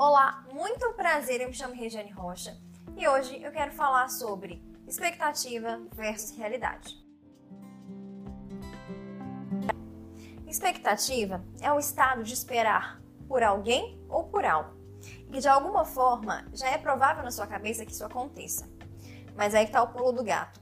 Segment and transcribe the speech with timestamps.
[0.00, 2.56] Olá, muito prazer, eu me chamo Regiane Rocha
[2.96, 6.96] e hoje eu quero falar sobre expectativa versus realidade.
[10.46, 14.78] Expectativa é o estado de esperar por alguém ou por algo,
[15.32, 18.70] e de alguma forma já é provável na sua cabeça que isso aconteça.
[19.34, 20.60] Mas aí está o pulo do gato.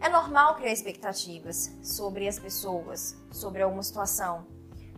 [0.00, 4.46] É normal criar expectativas sobre as pessoas, sobre alguma situação,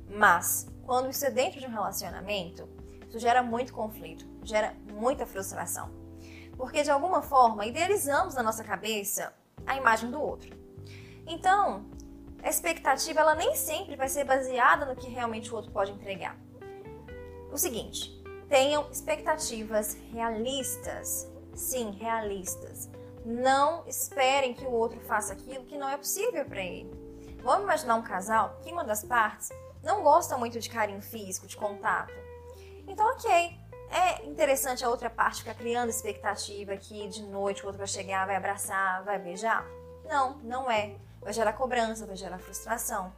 [0.07, 2.84] mas quando isso é dentro de um relacionamento,
[3.19, 5.91] gera muito conflito, gera muita frustração.
[6.57, 9.35] Porque de alguma forma idealizamos na nossa cabeça
[9.67, 10.57] a imagem do outro.
[11.27, 11.87] Então,
[12.43, 16.39] a expectativa ela nem sempre vai ser baseada no que realmente o outro pode entregar.
[17.51, 21.31] O seguinte, tenham expectativas realistas.
[21.55, 22.91] Sim, realistas.
[23.25, 26.93] Não esperem que o outro faça aquilo que não é possível para ele.
[27.43, 29.51] Vamos imaginar um casal que uma das partes
[29.83, 32.13] não gosta muito de carinho físico, de contato.
[32.87, 33.59] Então, ok.
[33.91, 38.27] É interessante a outra parte ficar criando expectativa que de noite o outro vai chegar,
[38.27, 39.65] vai abraçar, vai beijar?
[40.05, 40.97] Não, não é.
[41.21, 43.13] Vai gerar cobrança, vai gerar frustração.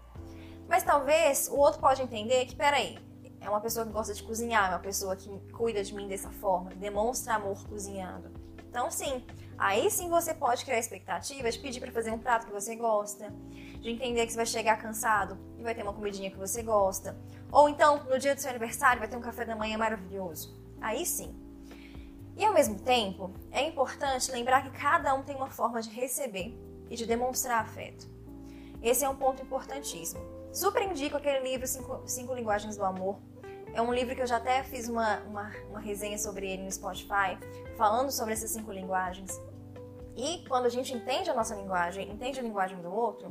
[0.69, 2.99] Mas talvez o outro pode entender que, peraí,
[3.41, 6.31] é uma pessoa que gosta de cozinhar, é uma pessoa que cuida de mim dessa
[6.31, 8.31] forma, demonstra amor cozinhando.
[8.77, 9.25] Então, sim,
[9.57, 13.33] aí sim você pode criar expectativas, pedir para fazer um prato que você gosta,
[13.81, 17.17] de entender que você vai chegar cansado e vai ter uma comidinha que você gosta.
[17.51, 20.55] Ou então, no dia do seu aniversário, vai ter um café da manhã maravilhoso.
[20.79, 21.35] Aí sim.
[22.37, 26.55] E ao mesmo tempo, é importante lembrar que cada um tem uma forma de receber
[26.91, 28.07] e de demonstrar afeto.
[28.83, 30.21] Esse é um ponto importantíssimo.
[30.53, 33.17] Super indico aquele livro Cinco, Cinco Linguagens do Amor,
[33.77, 36.73] é um livro que eu já até fiz uma, uma, uma resenha sobre ele no
[36.73, 37.37] Spotify,
[37.77, 39.39] falando sobre essas cinco linguagens.
[40.17, 43.31] E quando a gente entende a nossa linguagem, entende a linguagem do outro,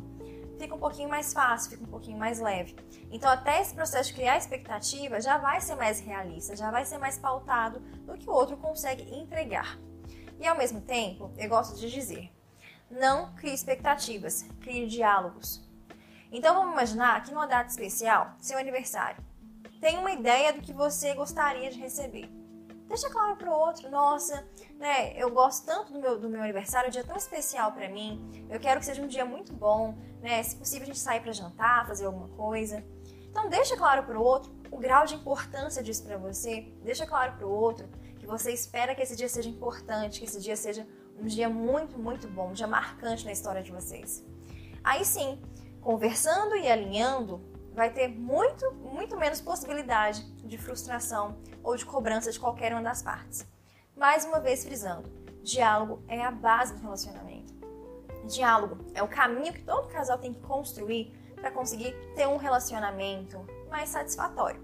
[0.59, 2.75] fica um pouquinho mais fácil, fica um pouquinho mais leve.
[3.09, 6.99] Então, até esse processo de criar expectativa já vai ser mais realista, já vai ser
[6.99, 9.79] mais pautado do que o outro consegue entregar.
[10.39, 12.29] E ao mesmo tempo, eu gosto de dizer:
[12.91, 15.67] não crie expectativas, crie diálogos.
[16.31, 19.23] Então, vamos imaginar que numa data especial, seu aniversário,
[19.85, 22.27] tem uma ideia do que você gostaria de receber.
[22.87, 24.43] Deixa claro para o outro, nossa,
[24.79, 27.87] né, eu gosto tanto do meu, do meu aniversário, é um dia tão especial para
[27.87, 31.19] mim, eu quero que seja um dia muito bom, né, se possível a gente sair
[31.19, 32.83] para jantar, fazer alguma coisa.
[33.29, 37.33] Então deixa claro para o outro o grau de importância disso para você, deixa claro
[37.33, 37.87] para o outro
[38.19, 41.99] que você espera que esse dia seja importante, que esse dia seja um dia muito,
[41.99, 44.25] muito bom, um dia marcante na história de vocês.
[44.83, 45.39] Aí sim,
[45.79, 52.39] conversando e alinhando, vai ter muito, muito menos possibilidade de frustração ou de cobrança de
[52.39, 53.45] qualquer uma das partes.
[53.95, 55.09] Mais uma vez frisando,
[55.43, 57.53] diálogo é a base do relacionamento.
[58.27, 63.45] Diálogo é o caminho que todo casal tem que construir para conseguir ter um relacionamento
[63.69, 64.61] mais satisfatório.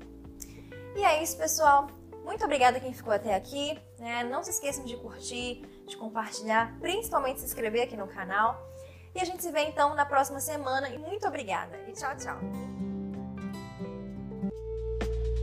[0.95, 1.87] E é isso, pessoal.
[2.23, 3.79] Muito obrigada quem ficou até aqui.
[3.99, 4.23] Né?
[4.23, 8.59] Não se esqueçam de curtir, de compartilhar, principalmente se inscrever aqui no canal.
[9.13, 10.89] E a gente se vê então na próxima semana.
[10.89, 11.77] E muito obrigada.
[11.87, 12.70] E tchau, tchau.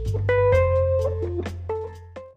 [0.09, 1.78] You.